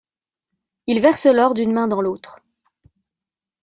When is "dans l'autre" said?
1.87-2.39